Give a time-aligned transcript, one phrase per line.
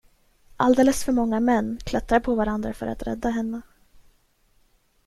[0.57, 3.61] Alldeles för många män, klättrar på varandra för att rädda henne.